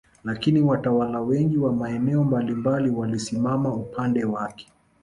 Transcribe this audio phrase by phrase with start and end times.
[0.23, 4.71] Lakini watawala wengi wa maeneo mbalimbali walisimama upande wake